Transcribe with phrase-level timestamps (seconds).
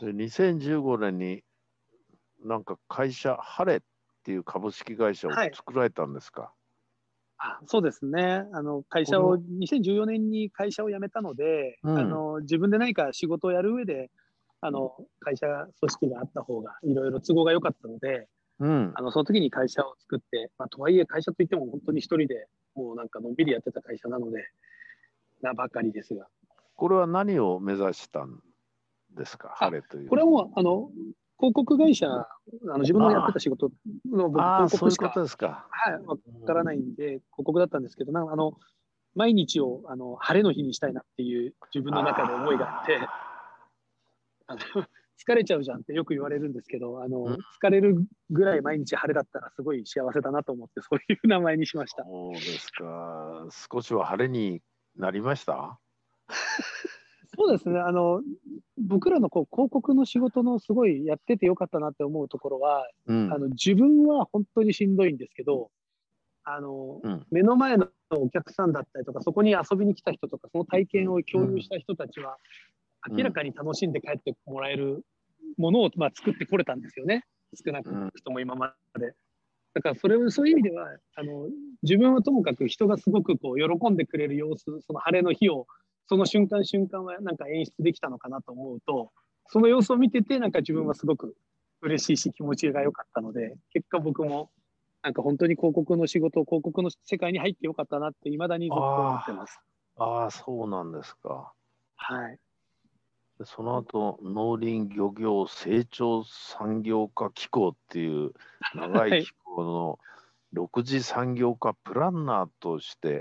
[0.00, 1.42] で2015年に
[2.44, 3.80] なんか会社、ハレっ
[4.24, 6.52] ていう株式会社をはい作られたんですか？
[7.38, 8.46] あそうですね。
[8.52, 14.10] あの会社を2014年に会社を辞めたので、うんあの自分で何か仕事をやる上で、
[14.60, 15.46] あの会社
[15.80, 18.28] 組織があった方がいろいろ都合が良かったので、
[18.60, 24.48] うんあのその時に会社を作って、まあ、とはいえ会社といっても本当に一人でもうなんかのんびりやってた会社なので、
[25.42, 26.28] なばかりですが。
[26.76, 28.40] これは何を目指したん？
[29.16, 30.08] ですか、ハレという。
[30.08, 30.90] これはもうあの
[31.38, 32.28] 広告会社、あ
[32.62, 33.70] の自分のやってた仕事
[34.10, 34.90] の僕広告
[35.28, 35.66] しか。
[35.70, 38.54] はい、わからないんで、広告だったんですけど、なんかあの
[39.14, 42.98] 毎日をあの晴れの日にしたいなっていう自分の中で思いがあって、
[44.46, 44.58] あの
[45.18, 52.04] 疲れちゃうじゃんってよく言われるんですけど、あのうん疲れるぐらい毎日晴れだったらすごい幸せだなと思って、そういう名前にしました。
[52.04, 53.46] そうですか。
[53.72, 54.62] 少しは晴れに
[54.96, 55.78] なりました？
[57.36, 58.22] そうですね、あの
[58.78, 63.32] 僕らのこう広告の仕事のすごいやっててよかったなって思うところは、うん。
[63.32, 65.70] あの自分は本当にしんどいんですけど、
[66.44, 67.26] あのうん。
[67.30, 72.36] 目の前のお客さんだったりとか、そこに遊びに来た人とか、その体験を共有した人たちは、
[73.08, 73.16] うん。
[73.16, 75.04] 明らかに楽しんで帰ってもらえる
[75.56, 77.24] ものを、まあ、作ってこれたんですよね、
[77.54, 77.90] 少なく
[78.22, 79.14] とも今まで。
[79.74, 81.48] だからそれをそういう意味ではあの
[81.82, 85.66] 自分はともかく人がすごくこう喜んでくれる様子その晴れの日を
[86.06, 89.10] その瞬間瞬間はなんか演出できたのかなと思うと
[89.48, 91.36] その様子を見ててなんか自分はすごく
[91.82, 94.50] 嬉しいし気持ちが良かったので結果僕も
[95.04, 99.60] なんか本当に広告の仕事広告の世界に入ってよかったなっていまだにずっと思ってます。
[99.96, 101.52] ああ、そうなんですか。
[101.96, 102.38] はい、
[103.38, 108.32] でその後、農林漁業成長産業化機構っていう
[108.74, 109.98] 長はいい機構の
[110.54, 113.20] 6次産業化プランナーとしてっ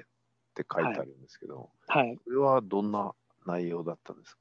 [0.56, 3.14] て書いてあるんですけど、はい、これはどんな
[3.45, 4.39] 内容だったんですか、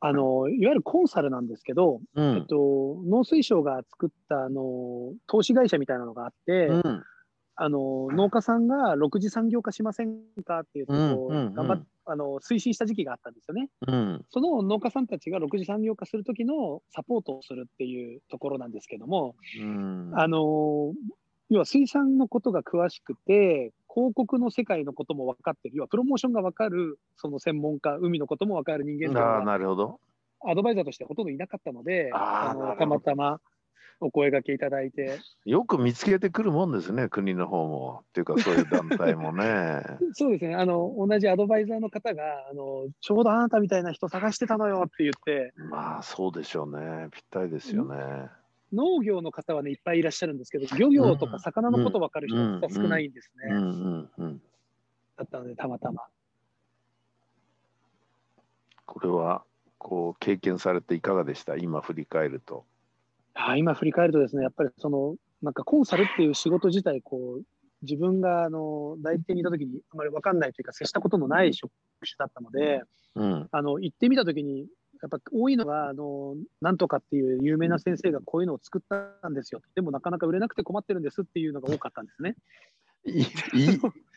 [0.00, 7.04] あのいわゆるコンサルなんですけど、うえっと、農水省が作ったあの投資会社みたいなのがあって、うん。
[7.56, 11.54] あの農家さんが6次産業化しませんかっていうとこをうんうんうん。
[11.54, 13.70] 頑張っあの推進した時期があったんですよね。
[13.86, 14.24] うん。
[14.30, 20.12] その農家さんたちが6次産業化する時のサポートをするっていうところなんですけども、うん。
[20.14, 20.92] あの
[21.54, 30.00] 要は水産のことが詳しくて広告の世界のことも分かってる要はプロモーションが分かるその専門家海のことも分かる人間がなるほど。
[30.46, 33.40] アドバイザーとしてほとんどいなかったのであのたまたま
[34.00, 38.00] お声掛けいただいてよく見つけてくるもんですね、国の方も。
[38.02, 39.82] っていうか、そういう団体もね。
[40.12, 47.08] そうですねあの同じアドバイザーの方があのちょうどあなたみたいな人探してたのよって言ってまあ、そうでしょうね。
[47.12, 47.96] ぴったりですよね。
[48.72, 54.08] 農業の方はねいっぱいいらっしゃるんですけど漁業とか魚のこと分かる人は少ないんですね。
[55.16, 56.02] だったのでたまたま。
[58.86, 59.44] これは、
[59.78, 61.56] こう、経験されていかがでした？
[61.56, 62.64] 今振り返ると。
[63.32, 67.42] あ今振り返るとですね、やっぱりその、なんかコンサルっていう仕事自体、こう、
[67.82, 72.82] 自分があの代理店にいたときにあまり分かんないというか、接したことのない職種だったので、
[73.14, 73.48] うん。
[73.50, 74.66] あの行ってみたときに、
[75.04, 79.60] やっぱ多いのが、あのなんとかっていう有名な先生がこういうのを作ったんですよ。
[79.74, 82.36] でもなかなか売れなくて困ってるんですっていうのが多かったんですね。
[83.04, 83.24] いい、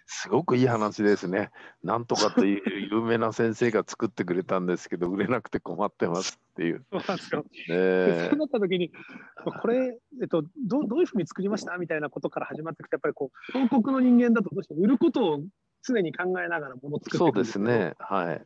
[0.05, 1.51] すごくいい話ですね。
[1.83, 6.85] なんとかという有名な先生が作ってくれたんですけど、売れなくて困ってますっていう。
[6.89, 7.45] そうなんですよ。
[7.67, 8.93] ねそうなったときに、
[9.61, 15.41] これ、えっとどう、どういうふうに作りましたみたいなことから始まってきて、やっぱりこう、広告の人間だとどうしても売ることを
[15.83, 17.95] 常に考えながらものを作っていそうですね。
[17.99, 18.45] はい。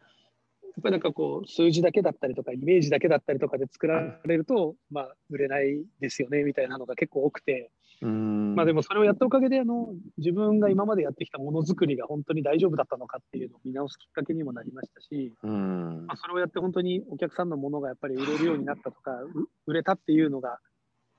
[0.82, 7.70] やっぱりなんかこう数字だけだったりとかイメージだけだったりとかで作られると、まあ売れないですよねみたいなのが結構多くて。
[8.04, 20.58] まあでもそれをやったおかげであの自分が今までやってきたものづくりが本当に大丈夫だったのかっていうのを見直すきっかけにもなりましたし、うんまあ、それをやって本当にお客さんのものがやっぱり売れるようになったとかう売れたっていうのが、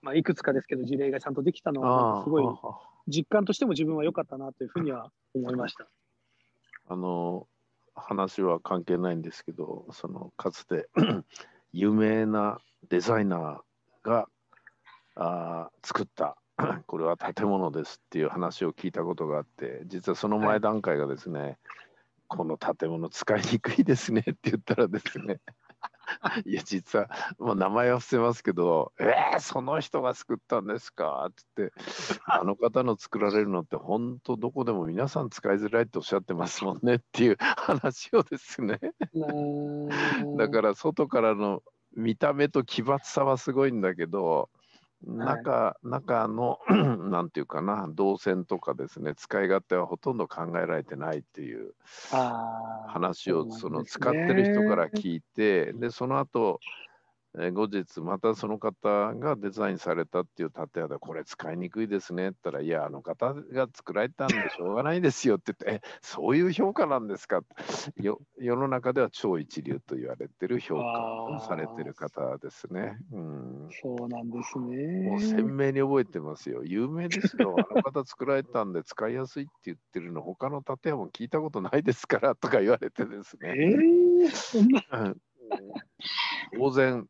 [0.03, 2.45] まあ、いくつかですけど事例がちゃんとできたのはすごい
[3.07, 5.87] 実感としても自分は良かったなというふうには思いました。
[6.89, 7.47] あの
[7.95, 10.89] 話は関係ないんですけどそのかつて
[11.73, 12.59] 有名な
[12.89, 14.27] デザイナーが
[15.15, 16.37] あー作った
[16.87, 21.59] これは建物ですっていう話を聞いたことがあって実はその前段階がですね、
[22.29, 25.41] この建物使いにくいですねって言ったらですね
[26.47, 27.09] いや実は
[27.39, 31.73] もう名前は伏せますけど「えー、その人が作ったんですか?」っつって
[32.27, 38.81] あの方の作られるのって本当どこでも皆さん使いづらいっておっしゃってますもんねっていう 話をですね
[40.37, 41.63] だから外からの
[41.95, 44.49] 見た目と奇抜さはすごいんだけど
[45.07, 46.59] 中,、中の
[47.11, 51.75] なんていうかな動線とかですね使い勝手はほとんど考えられてないっていう
[52.89, 56.61] 話をその使ってる人から聞いてでその後
[57.39, 67.41] えー後日またその方がデザインされたっていう建屋でこれ使いにくいですねって言ったらいやあの方が作られたんでしょうがないですよって言ってえそういう評価なんですか？
[67.97, 72.99] よ世の中では超一流と言われてる評価をされてる方ですね。
[73.13, 75.21] うんそうなんですもうね。
[75.21, 76.63] 鮮明に覚えてますよ。
[76.65, 77.57] 有名ですよ。
[77.59, 83.77] あの方作られたんで使いやすいって言ってるの他の建屋も聞いたことないですからとか言われてですえね。
[84.27, 84.83] ー、そんな。
[84.93, 85.17] うん
[86.59, 87.07] 当然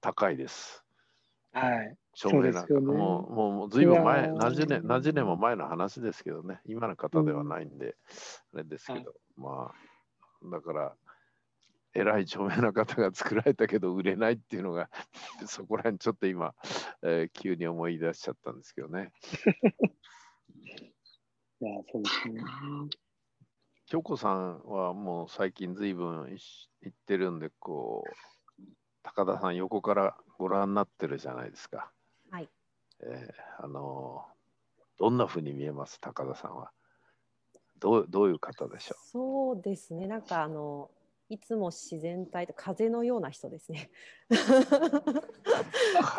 [0.00, 0.84] 高いです。
[1.52, 1.96] はい。
[2.14, 7.96] 照明なんか、ねもう、もう、もうずいぶん前、何十年、何十年も前の話ですけどね、今の方ではないんで、
[8.54, 10.96] あれですけど、まあ、だから、
[11.92, 14.90] 偉い著名な方が作られたけど売れないっていうのが、
[15.46, 16.54] そこら辺ちょっと今、
[17.02, 19.12] えー急に思い出しちゃったんですけどね。
[21.60, 22.42] いや、そうですね。
[23.86, 26.40] 京子さんはもう最近ずいぶん行
[26.88, 28.10] ってるんで、こう、
[29.02, 31.90] 高田さん横からご覧になってるじゃないですか。
[32.30, 32.48] はい。
[33.02, 34.24] えーあの
[34.98, 36.70] どんなふうに見えます、高田さんは。
[37.78, 40.06] どうどういう方でしょそうですね。
[40.06, 40.90] なんかあの
[41.30, 43.90] いつも自然体と風のような人ですね。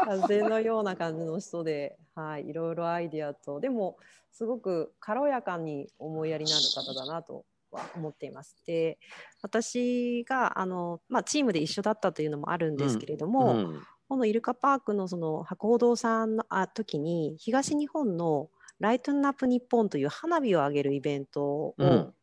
[0.05, 3.97] 風のような感じの人で、はい、いろいろアイディアと、でも
[4.31, 8.55] すごく軽やかに思いやりのある方だなとは思っています。
[8.65, 8.99] で、
[9.41, 13.29] 私があのまあチームで一緒だったというのもあるんですけれどう。
[13.29, 22.13] も、んこのイルカパークのその博報堂さんのあ時に東日本のライトンナップ日本という花火を上げるイベントを、うん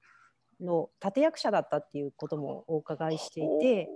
[0.61, 3.89] の立役者だったっていうこともお伺いしていて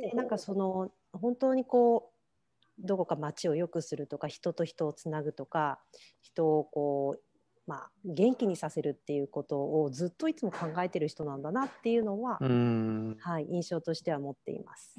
[0.00, 2.12] でなんかその本当にこ
[2.78, 5.80] うどこか街を良くするとか人と人をつなぐとか
[6.22, 7.20] 人をこう、
[7.68, 13.16] まあ、元気にさせるっていうことをずっといつも考えてる人なんだなっていうのは、うん。
[13.20, 14.98] はい、印象としては持っています。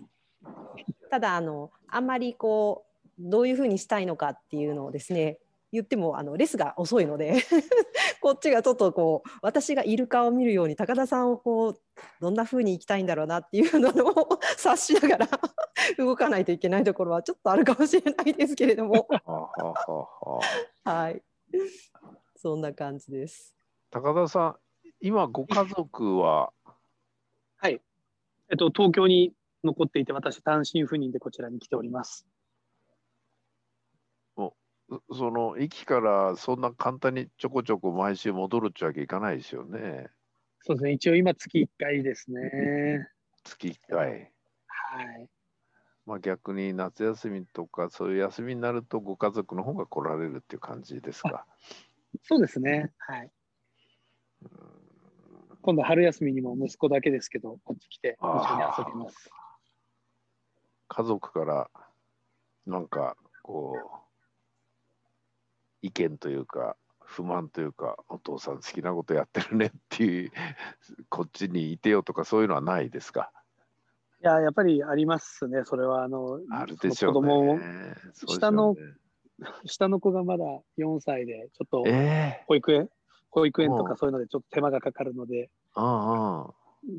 [1.10, 5.39] ただあのあんまりこうどういうふうにしたいのかっていうのをですね
[5.71, 7.44] 言ってもあのレスが遅いので
[8.21, 11.81] こっちがちょっとこう私がイルカを見るように高田さんをこう
[12.22, 15.27] どんなふうに行きたいんだろうなっていうのを察しながら
[15.98, 19.07] 動かないといけないところはちょっとあるかもしれないですけれども。
[20.86, 21.22] はい
[22.41, 23.53] そんな感じです。
[23.91, 24.56] 高田さん、
[25.01, 26.53] 今ご家族は、
[27.57, 27.81] はい。
[28.50, 29.33] えっと、東京に
[29.65, 32.25] 残っていて、私、単身赴任でこちらに来ております。
[34.89, 40.07] うその駅からそんな簡単にちょこちょこ毎週戻るってわけいかないですよね。
[40.62, 40.91] そうですね。
[40.94, 43.09] 一応今月1回ですね。
[43.44, 44.31] 月1回。
[44.65, 45.30] はい。
[46.06, 51.45] まあ逆に夏休みとかそういう休みになるとご家族の方が来られるっていう感じですか。
[52.23, 52.91] そうですね。
[53.00, 53.31] はい。
[54.44, 54.50] うん
[55.61, 59.29] 今度春休みにも息子だけですけど、こっち来て一緒に遊びます。
[60.88, 61.69] 家族から
[62.65, 63.88] なんかこう
[65.81, 70.31] 意見というか不満というかお父さん好きなことやってるねっていう
[71.09, 73.31] こっちにいてよとかそういうのはないですか？
[74.21, 75.63] いや、やっぱりありますね。
[75.65, 77.59] それは、あの、あるでしょうその子供
[78.38, 78.75] 下の
[79.65, 80.45] 下の子がまだ
[80.77, 82.89] 4歳で、ちょっとええ保育園、
[83.30, 86.53] 保育園とうんかそういうのでちょっと手間がかかるので、うんうん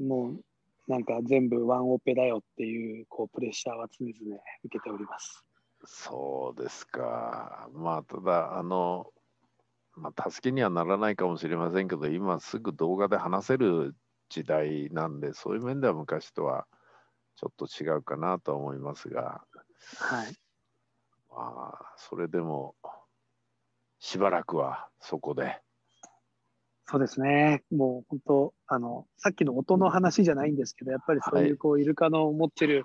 [0.07, 0.45] もう
[0.87, 5.45] なんか全部ワンオペだよっていうこうプレッシャーは常々受けております。
[5.85, 7.69] そうですか。
[7.73, 9.13] まあ、ただ、あの、
[9.95, 13.95] まあ、助けにはならないかもしれませんけど、今すぐ動画で話せる
[14.29, 16.67] 時代なんで、そういう面では昔とは
[17.37, 19.43] ちょっと違うかなとは思いますが、
[19.99, 20.35] はい。
[21.31, 22.75] まあ、それでも、
[23.99, 25.61] しばらくはそこで。
[26.87, 27.63] そうですね。
[27.71, 32.85] もう本当、あの、さっきの音の話じゃないんですけど、やっぱりそういうこう、イルカの持ってる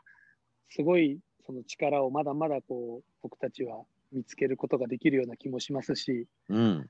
[0.69, 6.89] すごいその力をまだまだこう、僕たちは見つけることができるような気もしますし、うん。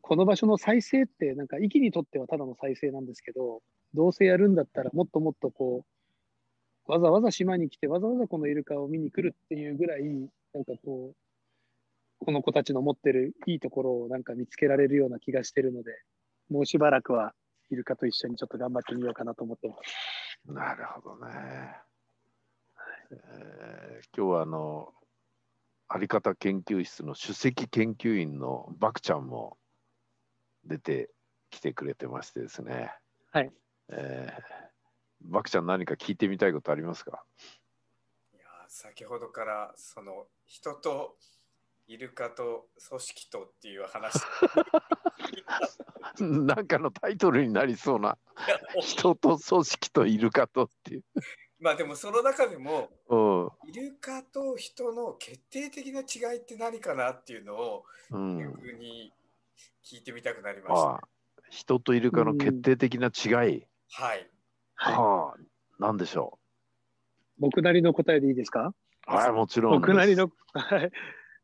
[0.00, 3.62] この場所の再生って、なんか、息にとってはただの再生なんですけど、
[3.94, 5.84] どうせやるんだったら、もっともっとこ
[6.86, 15.92] う、わざわざ島に来て、わざわざこのイルカを見に来るっていうぐらい、なんかこう、この子たちの持ってるいいところをなんか見つけられるような気がしてるので、
[16.50, 17.32] もうしばらくは
[17.70, 20.52] イルカと一緒にちょっと頑張ってみようかなと思ってます。
[20.52, 21.76] なるほどね。
[23.12, 24.92] えー今日はあの、
[25.88, 29.58] あり方研究室の首席研究員のバクちゃんも
[30.64, 31.10] 出て
[31.50, 32.92] きてくれてましてですね。
[33.30, 33.52] はい。
[33.90, 34.68] えー
[35.20, 37.24] バクちゃん何か聞いてみたいことありますか？
[38.80, 41.16] 先ほどからその人と
[41.88, 44.20] イルカと組織とっていう話。
[46.22, 48.16] なんかのタイトルになりそうな。
[48.80, 51.04] 人と組織とイルカとっていう。
[51.58, 53.68] まあでもその中でもうん。
[53.68, 58.38] イルカと人の決定的な違いって何かなっていうのをうん。
[58.38, 59.12] 逆に
[59.82, 61.08] 聞いてみたくなりました。
[61.50, 63.68] 人とイルカの決定的な違い、はい。
[63.90, 64.30] はい。
[64.76, 65.40] はあ。
[65.80, 66.38] 何でしょ
[67.38, 68.72] 僕なりの答えでいいですか？
[69.08, 70.90] うはいもちろん僕なりの、はい。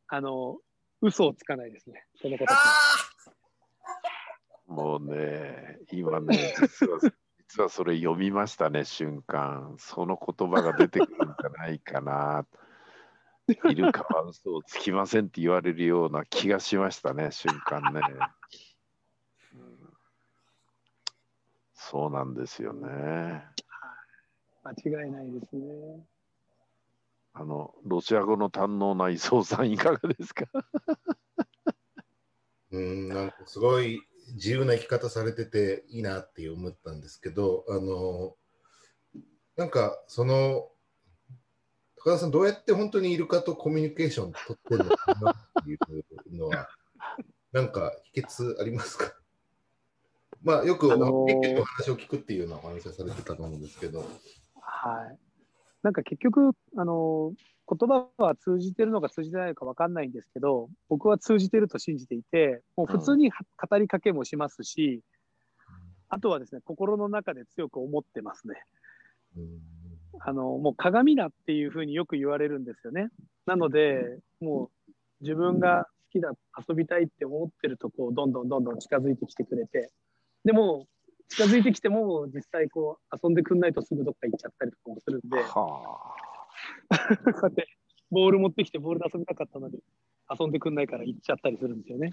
[0.08, 0.58] あの、
[1.00, 2.04] 嘘をつかないですね。
[2.20, 2.62] その子たちは。
[4.68, 6.98] あもうね今ね実は
[7.46, 9.76] 実はそれ読みましたね瞬間。
[9.78, 12.46] その言葉が出てくるんじゃないかな。
[13.46, 18.00] イルカは嘘をつきませんって言われるような気がしましたね瞬間ね、
[19.52, 19.92] うん。
[21.74, 23.44] そうなんですよね
[24.64, 26.06] 間違いないですね。
[27.34, 30.46] あのロシア語の堪能な磯さんいかがですか？
[32.70, 34.00] うん、なんかすごい
[34.34, 38.36] 自由な生き方されてていいなって思ったんですけど、あの、
[39.56, 40.70] なんかその、
[41.96, 45.78] 高田さん、どうやって本当にイルカとコミュニケーション取ってるのかなっていう
[46.36, 46.68] のは、
[47.52, 49.12] なんか秘訣ありますか？
[50.42, 54.04] まあ、よく、あのーの話を聞くっていうようなお話をされてたと思うんですけど、
[54.66, 55.18] はい。
[55.82, 57.32] なんか結局、あの、
[57.66, 65.02] 言葉は通じてるのか通じてないのか分かんないんですけど、僕は通じてると信じていて、もう普通には語りかけもしますし、
[66.08, 68.62] あとはですね、心の中で強く思ってますね。
[69.36, 69.84] うん
[70.20, 73.08] あの、もう鏡だっていうふうによく言われるんですよね。
[73.46, 76.32] なので、もう自分が好きだ、
[76.68, 79.90] 遊びたいって思ってるとこう、どんどんどんどん近づいてきてくれて、
[80.44, 80.86] でも、
[81.28, 87.68] 近づいてきても、実際こう、遊んでくんないとすぐどっか行っちゃったりとかもするんで、はこうやって
[88.10, 89.78] ボール持ってきてボールで遊びたかったのに
[90.38, 92.10] 遊んでくんないから行っちゃったりするんですよね。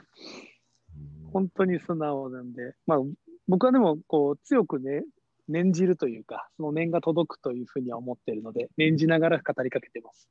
[1.32, 3.00] 本当に素直なんで、まあ、
[3.48, 5.04] 僕はでもこう強くね
[5.48, 10.30] 念じるというかその念が届くというふうには思っているので念じながら語りかけてます。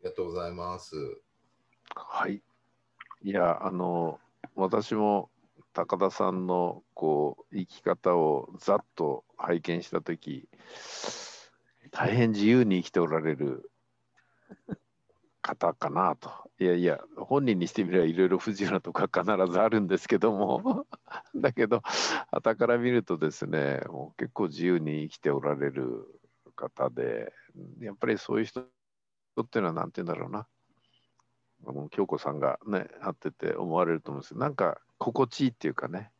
[0.00, 0.94] ありがとうございます。
[1.96, 2.40] はい。
[3.22, 4.20] いや、あの、
[4.54, 5.28] 私も
[5.78, 10.48] 高田さんのこう生き方をざっと拝見したとき、
[11.92, 13.70] 大変自由に生きておられる
[15.40, 16.32] 方かなと。
[16.58, 20.84] いやいや、本人にしてみればいろいろ不自由なとこは必ずあるんですけども、
[21.36, 21.82] だけど、
[22.32, 26.08] 傍から見るとですね、もう結構自由に生きておられる
[26.56, 27.32] 方で、
[27.78, 28.66] やっぱりそういう人っ
[29.48, 30.48] ていうのは、なんて言うんだろうな。
[31.66, 36.10] あの京子さんがね、会ってて思われると思うんですけど、なんか心地いいっていうかね、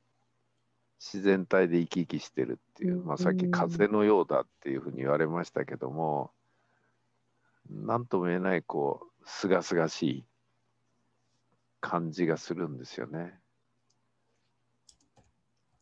[0.98, 6.32] 自然体で生き生きしてるっていう、まあ、さっき風のようだっていうふうに言われましたけども、
[7.70, 10.24] なんとも言えない、こう、すがすがしい
[11.80, 13.38] 感じがするんですよね。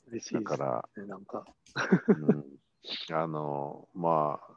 [0.09, 0.57] 嬉しいですだか
[0.97, 1.47] ら、ね、なんか。
[2.09, 4.57] うん、あの、まあ、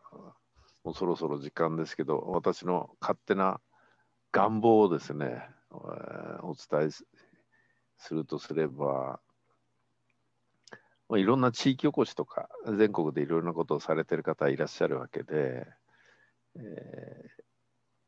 [0.83, 3.61] もうそろそろ時間ですけど、私の勝手な
[4.31, 7.08] 願望をですね、えーお伝え
[7.99, 9.19] するとすれば、
[11.07, 15.67] まあ、いろんな地域おこしとか、全国でいろいろなことをされてる方いらっしゃるわけで、
[16.55, 17.49] えー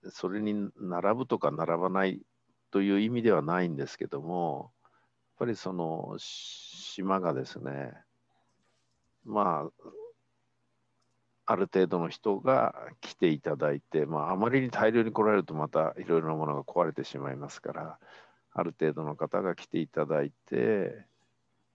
[0.09, 2.21] それに並ぶとか並ばない
[2.71, 4.91] という意味ではないんですけども、やっ
[5.39, 7.93] ぱりその島がですね、
[9.25, 9.91] まあ、
[11.45, 17.99] ある程度の人が来ていただいて、まあ、あまりに大量に来られるとまたいろいろなものが壊れてしまいますから、
[18.53, 21.05] ある程度の方が来ていただいて、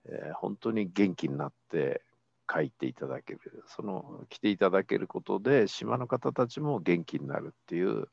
[0.05, 2.01] えー本当に元気になって
[2.47, 8.07] 帰っていただける、その来ていただけることで、島の方たちも元気になるっていう、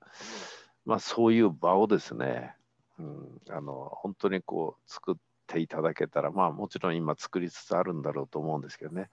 [0.84, 2.54] まあ、そういう場をですね、
[2.98, 5.14] うん、あの本当にこう作っ
[5.46, 9.08] ていただけたら、まあ、もちろん今作りつつあるんだろうと思うんですけどね、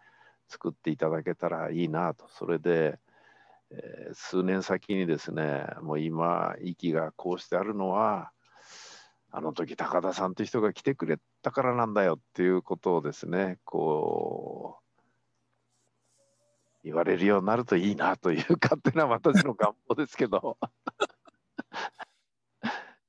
[0.47, 2.97] 作っていただけたらいいなと、それで、
[3.69, 8.31] えー数年先にですね、もう今、息がこうしてあるのは、
[9.33, 14.81] あの時高田さんという人が来てくれたからなんだよっていうことをですね、こう、
[16.83, 20.57] 言われるようになるといいなという勝手な私の願望ですけど、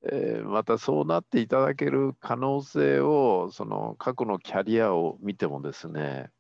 [0.05, 6.31] えーまたそうなっていただける可能性を、その過去のキャリアを見てもですね、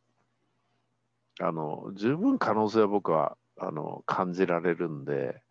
[1.40, 5.42] あの十分可能性は僕はあの感じられるんで、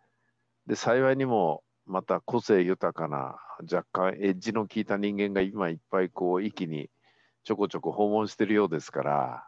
[0.68, 3.36] で幸いにもまた個性豊かな
[3.70, 6.90] 若干エッジの効いた人間が今いっぱいこう一気に
[7.44, 9.48] ちょこちょこ訪問してるようですから、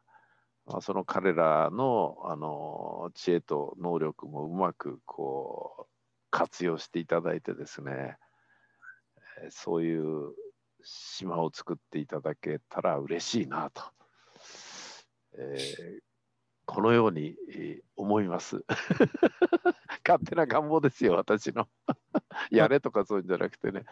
[0.65, 5.85] まあ、その彼らのあの知恵と能力もうまくこう
[6.31, 8.17] 活用していただいてですね、
[9.49, 10.33] そういう
[10.83, 13.83] 島を作っていただけたら嬉しいなと。
[15.37, 16.12] えー
[16.65, 18.65] このように、えー思います。
[20.05, 21.69] 勝手な願望ですよ、私の。
[22.51, 23.85] やれとかそういうんじゃなくてね、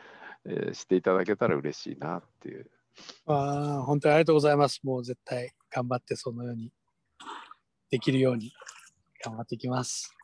[0.45, 2.69] えーしていただけたら嬉しいなっていう。
[3.27, 4.81] ああ、本当にありがとうございます。
[4.83, 6.73] もう絶対頑張ってそのように
[7.89, 8.51] できるように
[9.23, 10.15] 頑張っていきます。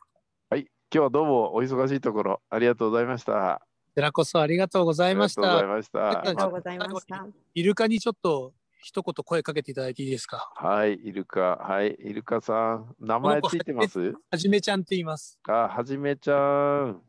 [0.50, 3.60] はい、今日はどうもお忙しいところありがとうございました。
[3.60, 4.46] こちらこそあ。
[4.46, 5.58] りがとうございました。
[5.58, 7.26] ありがとうございました。
[7.54, 10.50] イルカにちょっと一言声かけていただいていいですか？
[10.54, 14.14] はい、イルカ、はい、イルカさん、名前ついてます？
[14.30, 15.38] はじめちゃんって言います。
[15.48, 17.02] あ、はじめちゃん。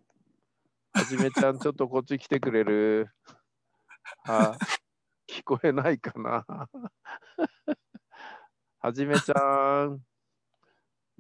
[0.92, 3.10] はじめちゃん、ちょっとこっち来てくれる。
[4.26, 4.58] あ、
[5.30, 6.46] 聞こえないかな。
[8.80, 10.00] はじめちゃん。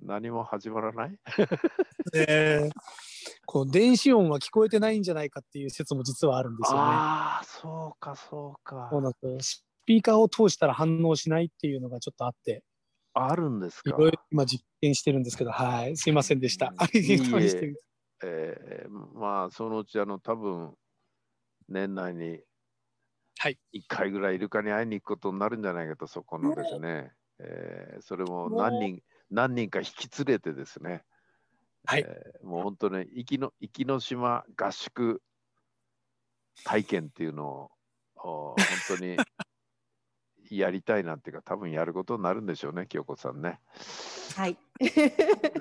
[0.01, 1.19] 何も始まらない？
[2.15, 2.71] えー
[3.45, 6.83] こう電子音は聞こえてないんじゃないかっていう説も実はあるんですよね。
[6.83, 9.01] ああ、そうか、そうかそう。
[9.01, 12.63] なんですスピーカーを通したら反応しないっていうのがちょっとあって、
[13.15, 13.89] あるんですか？
[13.89, 16.67] いろいろ今実験してるんですけど、はい、すいませんでした。
[16.67, 17.73] いえ。
[18.23, 20.75] えーまあ、そのうち、あの、多分
[21.69, 22.39] 年内に
[23.39, 23.57] はい。
[23.73, 31.03] 1回ぐらいイルカに会いに行くことになるんじゃないかと、そこのですね、えーそれも何人何人か引き連れてですね、
[31.87, 32.05] はい。
[32.07, 35.23] えーもう本当ね、壱岐の壱岐の島合宿
[36.63, 37.71] 体験っていうのを
[38.21, 38.55] お本
[38.99, 39.17] 当に
[40.57, 43.59] やりたいなっていうか、多分やることになるんでしょうね、京子さんね。
[44.35, 44.57] はい。
[44.79, 44.85] で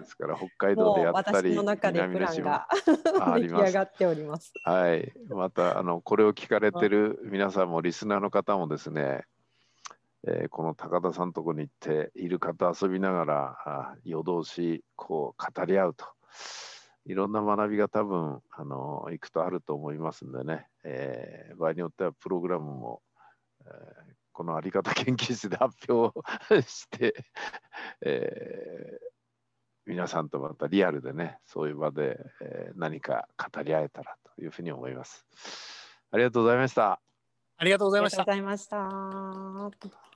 [0.04, 2.66] すから、北海道でやったり、南の島
[3.40, 4.52] 出来上がっております。
[4.64, 9.24] はい、またあのこれを聞かれてる皆さんもリスナーの方もですね、
[10.26, 16.06] えーこの高田さんのとこに行ってイルカと遊びながらあ夜通しこう語り合うと
[17.06, 23.02] いろんな学びが多分あの行くとあると思いますんでね、えー場合によってはプログラムも、
[23.64, 26.16] えーこのあり方研究室で発表
[26.62, 27.24] して、
[28.02, 29.08] えー
[29.84, 35.26] 皆さんとまたリアルでね、そういう場で、えー何か語り合えたらというふうに思います。
[36.12, 37.00] ありがとうございました。
[37.56, 38.36] ありがとうございましたありがとうご。
[38.36, 40.07] ざいました。